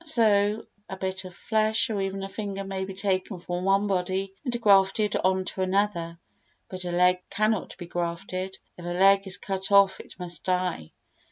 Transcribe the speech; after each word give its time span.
So 0.03 0.65
a 0.89 0.97
bit 0.97 1.25
of 1.25 1.35
flesh 1.35 1.91
or 1.91 2.01
even 2.01 2.23
a 2.23 2.27
finger 2.27 2.63
may 2.63 2.85
be 2.85 2.95
taken 2.95 3.39
from 3.39 3.65
one 3.65 3.85
body 3.85 4.33
and 4.43 4.59
grafted 4.59 5.15
on 5.15 5.45
to 5.45 5.61
another, 5.61 6.17
but 6.69 6.85
a 6.85 6.91
leg 6.91 7.19
cannot 7.29 7.77
be 7.77 7.85
grafted; 7.85 8.57
if 8.79 8.83
a 8.85 8.97
leg 8.99 9.27
is 9.27 9.37
cut 9.37 9.71
off 9.71 9.99
it 9.99 10.17
must 10.17 10.43
die. 10.43 10.93